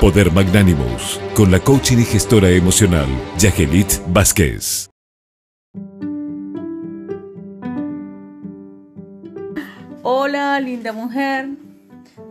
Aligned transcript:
Poder 0.00 0.32
Magnánimos, 0.32 1.20
con 1.34 1.50
la 1.50 1.60
coaching 1.60 1.98
y 1.98 2.04
gestora 2.04 2.48
emocional, 2.48 3.06
Yagelit 3.36 3.98
Vázquez. 4.06 4.88
Hola, 10.02 10.58
linda 10.60 10.94
mujer. 10.94 11.50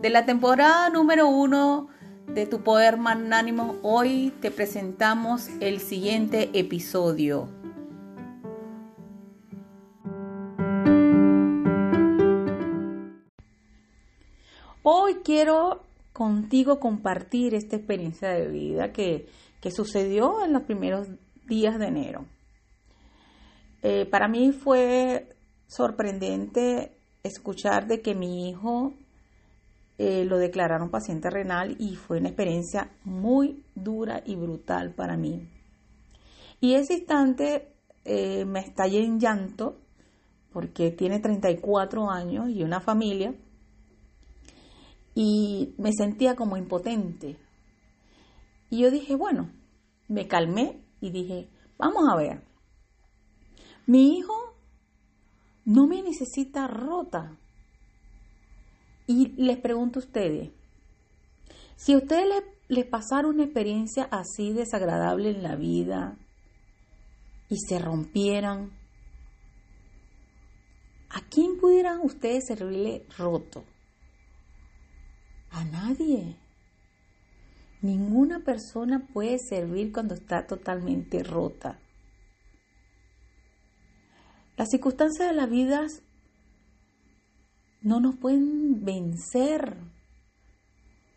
De 0.02 0.10
la 0.10 0.26
temporada 0.26 0.90
número 0.90 1.28
uno 1.28 1.86
de 2.26 2.46
Tu 2.46 2.60
Poder 2.64 2.96
Magnánimo, 2.96 3.76
hoy 3.82 4.32
te 4.40 4.50
presentamos 4.50 5.48
el 5.60 5.78
siguiente 5.78 6.50
episodio. 6.52 7.48
Hoy 14.82 15.18
quiero 15.22 15.84
contigo 16.20 16.80
compartir 16.80 17.54
esta 17.54 17.76
experiencia 17.76 18.28
de 18.28 18.46
vida 18.46 18.92
que, 18.92 19.26
sucedió 19.70 20.44
en 20.44 20.52
los 20.52 20.64
primeros 20.64 21.08
días 21.48 21.78
de 21.78 21.86
enero. 21.86 22.26
Eh, 23.80 24.04
para 24.04 24.28
mí 24.28 24.52
fue 24.52 25.30
sorprendente 25.66 26.92
escuchar 27.22 27.86
de 27.86 28.02
que 28.02 28.14
mi 28.14 28.50
hijo 28.50 28.92
eh, 29.96 30.26
lo 30.26 30.36
declararon 30.36 30.90
paciente 30.90 31.30
renal 31.30 31.76
y 31.78 31.96
fue 31.96 32.18
una 32.18 32.28
experiencia 32.28 32.90
muy 33.02 33.64
dura 33.74 34.22
y 34.26 34.36
brutal 34.36 34.92
para 34.92 35.16
mí. 35.16 35.48
Y 36.60 36.74
ese 36.74 36.98
instante 36.98 37.72
eh, 38.04 38.44
me 38.44 38.60
estallé 38.60 39.02
en 39.02 39.18
llanto 39.18 39.78
porque 40.52 40.90
tiene 40.90 41.18
34 41.18 42.10
años 42.10 42.50
y 42.50 42.62
una 42.62 42.80
familia 42.80 43.32
y 45.14 45.74
me 45.78 45.92
sentía 45.92 46.36
como 46.36 46.56
impotente. 46.56 47.36
Y 48.70 48.82
yo 48.82 48.90
dije, 48.90 49.16
bueno, 49.16 49.50
me 50.08 50.28
calmé 50.28 50.84
y 51.00 51.10
dije, 51.10 51.48
vamos 51.78 52.08
a 52.08 52.16
ver, 52.16 52.44
mi 53.86 54.16
hijo 54.16 54.34
no 55.64 55.86
me 55.86 56.02
necesita 56.02 56.66
rota. 56.68 57.36
Y 59.06 59.28
les 59.42 59.58
pregunto 59.58 59.98
a 59.98 60.02
ustedes, 60.02 60.50
si 61.76 61.94
a 61.94 61.96
ustedes 61.96 62.44
les, 62.68 62.86
pasara 62.86 63.26
una 63.26 63.44
experiencia 63.44 64.04
así 64.04 64.52
desagradable 64.52 65.30
en 65.30 65.42
la 65.42 65.56
vida 65.56 66.18
y 67.48 67.56
se 67.56 67.78
rompieran, 67.78 68.70
¿a 71.08 71.20
quién 71.28 71.58
pudieran 71.58 72.00
ustedes 72.02 72.46
servirle 72.46 73.06
roto? 73.18 73.64
A 75.50 75.64
nadie. 75.64 76.36
Ninguna 77.82 78.40
persona 78.40 79.06
puede 79.12 79.38
servir 79.38 79.92
cuando 79.92 80.14
está 80.14 80.46
totalmente 80.46 81.22
rota. 81.22 81.78
Las 84.56 84.68
circunstancias 84.68 85.28
de 85.28 85.34
la 85.34 85.46
vida 85.46 85.86
no 87.80 88.00
nos 88.00 88.16
pueden 88.16 88.84
vencer. 88.84 89.78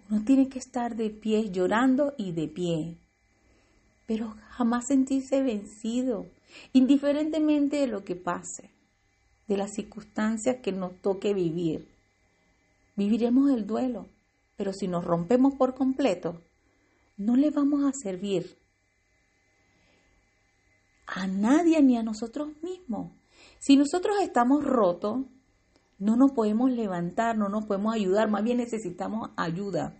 Uno 0.09 0.23
tiene 0.23 0.47
que 0.47 0.59
estar 0.59 0.95
de 0.95 1.09
pie, 1.09 1.51
llorando 1.51 2.13
y 2.17 2.31
de 2.31 2.47
pie, 2.47 2.97
pero 4.05 4.35
jamás 4.49 4.87
sentirse 4.87 5.41
vencido, 5.41 6.31
indiferentemente 6.71 7.77
de 7.77 7.87
lo 7.87 8.03
que 8.05 8.15
pase, 8.15 8.71
de 9.47 9.57
las 9.57 9.73
circunstancias 9.73 10.57
que 10.61 10.71
nos 10.71 11.01
toque 11.01 11.33
vivir. 11.33 11.89
Viviremos 12.95 13.51
el 13.51 13.65
duelo, 13.67 14.07
pero 14.55 14.73
si 14.73 14.87
nos 14.87 15.05
rompemos 15.05 15.55
por 15.55 15.75
completo, 15.75 16.41
no 17.17 17.35
le 17.35 17.51
vamos 17.51 17.83
a 17.83 17.93
servir 17.93 18.57
a 21.05 21.27
nadie 21.27 21.81
ni 21.81 21.97
a 21.97 22.03
nosotros 22.03 22.49
mismos. 22.61 23.11
Si 23.59 23.77
nosotros 23.77 24.17
estamos 24.21 24.63
rotos, 24.63 25.25
no 25.99 26.15
nos 26.15 26.31
podemos 26.31 26.71
levantar, 26.71 27.37
no 27.37 27.49
nos 27.49 27.65
podemos 27.65 27.95
ayudar, 27.95 28.29
más 28.29 28.43
bien 28.43 28.57
necesitamos 28.57 29.31
ayuda. 29.35 29.95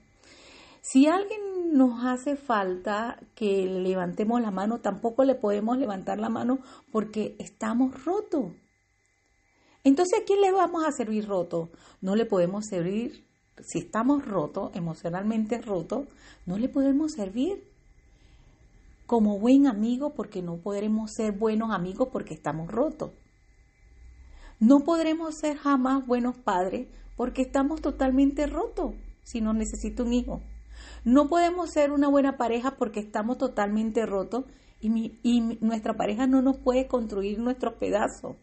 Si 0.82 1.08
alguien 1.08 1.42
nos 1.78 2.04
hace 2.06 2.36
falta 2.36 3.20
que 3.36 3.66
levantemos 3.66 4.42
la 4.42 4.52
mano, 4.52 4.82
tampoco 4.82 5.24
le 5.24 5.36
podemos 5.36 5.78
levantar 5.78 6.20
la 6.20 6.30
mano 6.30 6.60
porque 6.92 7.36
estamos 7.40 8.04
rotos. 8.04 8.52
Entonces, 9.84 10.20
¿a 10.20 10.26
quién 10.26 10.42
le 10.42 10.52
vamos 10.52 10.86
a 10.86 10.92
servir 10.92 11.28
roto? 11.28 11.72
No 12.02 12.16
le 12.16 12.26
podemos 12.26 12.66
servir 12.66 13.26
si 13.62 13.80
estamos 13.80 14.26
rotos, 14.26 14.72
emocionalmente 14.76 15.62
rotos, 15.62 16.08
no 16.46 16.58
le 16.58 16.70
podemos 16.70 17.14
servir 17.14 17.64
como 19.06 19.38
buen 19.38 19.68
amigo 19.68 20.14
porque 20.16 20.42
no 20.42 20.58
podremos 20.58 21.12
ser 21.12 21.34
buenos 21.34 21.72
amigos 21.72 22.10
porque 22.12 22.34
estamos 22.34 22.72
rotos. 22.72 23.12
No 24.60 24.80
podremos 24.82 25.36
ser 25.38 25.58
jamás 25.58 26.06
buenos 26.08 26.38
padres 26.38 26.88
porque 27.16 27.42
estamos 27.42 27.82
totalmente 27.82 28.48
rotos 28.48 28.96
si 29.24 29.42
no 29.42 29.54
necesito 29.54 30.04
un 30.04 30.14
hijo. 30.14 30.42
No 31.04 31.30
podemos 31.30 31.72
ser 31.72 31.92
una 31.92 32.08
buena 32.08 32.38
pareja 32.38 32.76
porque 32.78 33.00
estamos 33.00 33.38
totalmente 33.38 34.06
rotos 34.06 34.46
y, 34.80 35.20
y 35.22 35.42
nuestra 35.62 35.96
pareja 35.96 36.28
no 36.28 36.42
nos 36.42 36.58
puede 36.58 36.88
construir 36.88 37.40
nuestros 37.40 37.76
pedazos. 37.76 38.36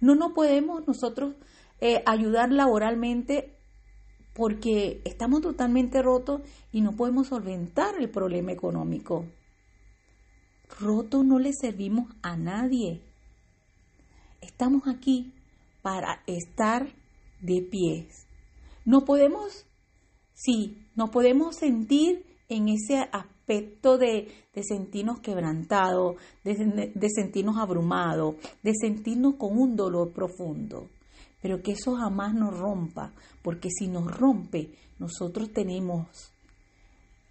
No 0.00 0.14
nos 0.14 0.32
podemos 0.32 0.86
nosotros 0.86 1.34
eh, 1.80 2.02
ayudar 2.04 2.52
laboralmente 2.52 3.56
porque 4.34 5.00
estamos 5.04 5.40
totalmente 5.40 6.02
rotos 6.02 6.42
y 6.72 6.82
no 6.82 6.92
podemos 6.92 7.28
solventar 7.28 7.94
el 7.98 8.10
problema 8.10 8.52
económico. 8.52 9.24
Roto 10.78 11.24
no 11.24 11.38
le 11.38 11.52
servimos 11.52 12.10
a 12.22 12.36
nadie. 12.36 13.02
Estamos 14.40 14.86
aquí 14.86 15.34
para 15.82 16.22
estar 16.26 16.86
de 17.40 17.62
pies. 17.62 18.26
No 18.84 19.04
podemos, 19.04 19.66
sí, 20.34 20.86
no 20.94 21.10
podemos 21.10 21.56
sentir 21.56 22.24
en 22.48 22.68
ese 22.68 23.08
aspecto 23.12 23.98
de, 23.98 24.28
sentirnos 24.62 25.20
quebrantados, 25.20 26.16
de 26.44 27.08
sentirnos 27.14 27.56
abrumados, 27.56 28.36
de 28.62 28.72
sentirnos 28.74 29.36
con 29.36 29.58
un 29.58 29.76
dolor 29.76 30.12
profundo 30.12 30.88
pero 31.40 31.62
que 31.62 31.72
eso 31.72 31.96
jamás 31.96 32.34
nos 32.34 32.58
rompa, 32.58 33.12
porque 33.42 33.68
si 33.70 33.88
nos 33.88 34.06
rompe, 34.06 34.74
nosotros 34.98 35.52
tenemos 35.52 36.32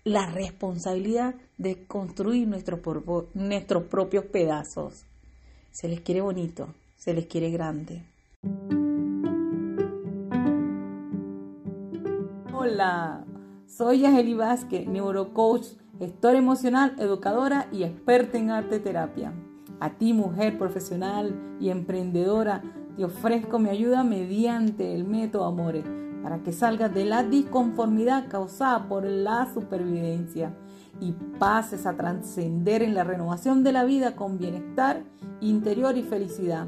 la 0.04 0.26
responsabilidad 0.26 1.36
de 1.58 1.86
construir 1.86 2.48
nuestros, 2.48 2.80
propios 3.84 4.26
pedazos. 4.26 5.06
Se 5.72 5.88
les 5.88 6.02
quiere 6.02 6.22
bonito, 6.22 6.74
se 6.98 7.14
les 7.14 7.28
quiere 7.28 7.52
grande. 7.52 8.06
Hola, 12.54 13.26
soy 13.68 14.06
Angeli 14.06 14.34
Vázquez, 14.34 14.88
neurocoach, 14.88 15.68
gestora 16.00 16.38
emocional, 16.38 16.96
educadora 17.00 17.68
y 17.72 17.84
experta 17.84 18.38
en 18.38 18.50
arte 18.50 18.80
terapia. 18.80 19.34
A 19.80 19.98
ti, 19.98 20.14
mujer 20.14 20.58
profesional 20.58 21.58
y 21.60 21.70
emprendedora, 21.70 22.64
te 22.96 23.06
ofrezco 23.06 23.60
mi 23.60 23.70
ayuda 23.70 24.04
mediante 24.04 24.94
el 24.94 25.06
método 25.06 25.46
Amore 25.46 25.84
para 26.22 26.40
que 26.44 26.52
salgas 26.52 26.94
de 26.94 27.06
la 27.06 27.24
disconformidad 27.24 28.28
causada 28.28 28.88
por 28.88 29.06
la 29.06 29.52
supervivencia 29.54 30.54
y 31.00 31.14
pases 31.40 31.86
a 31.86 31.96
trascender 31.96 32.84
en 32.84 32.94
la 32.94 33.04
renovación 33.04 33.64
de 33.64 33.72
la 33.72 33.86
vida 33.86 34.16
con 34.16 34.38
bienestar 34.38 35.04
interior 35.40 35.98
y 35.98 36.04
felicidad. 36.04 36.68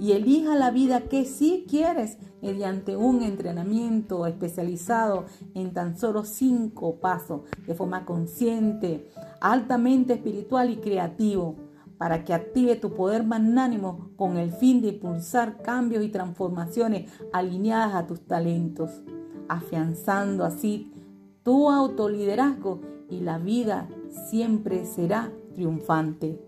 Y 0.00 0.12
elija 0.12 0.54
la 0.54 0.70
vida 0.70 1.02
que 1.02 1.24
sí 1.24 1.66
quieres 1.68 2.18
mediante 2.40 2.96
un 2.96 3.22
entrenamiento 3.22 4.26
especializado 4.26 5.26
en 5.54 5.72
tan 5.72 5.98
solo 5.98 6.24
cinco 6.24 7.00
pasos 7.00 7.42
de 7.66 7.74
forma 7.74 8.04
consciente, 8.04 9.08
altamente 9.40 10.14
espiritual 10.14 10.70
y 10.70 10.76
creativo 10.76 11.56
para 11.98 12.24
que 12.24 12.32
active 12.32 12.76
tu 12.76 12.94
poder 12.94 13.24
magnánimo 13.24 14.10
con 14.16 14.38
el 14.38 14.52
fin 14.52 14.80
de 14.80 14.88
impulsar 14.88 15.60
cambios 15.62 16.04
y 16.04 16.08
transformaciones 16.08 17.10
alineadas 17.32 17.94
a 17.94 18.06
tus 18.06 18.20
talentos, 18.26 19.02
afianzando 19.48 20.44
así 20.44 20.92
tu 21.42 21.70
autoliderazgo 21.70 22.80
y 23.10 23.20
la 23.20 23.38
vida 23.38 23.88
siempre 24.30 24.84
será 24.84 25.32
triunfante. 25.54 26.47